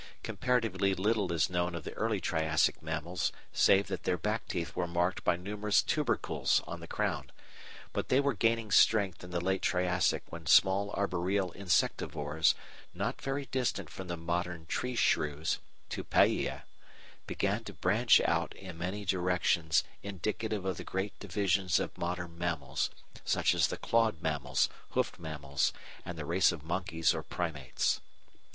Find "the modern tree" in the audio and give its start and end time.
14.07-14.95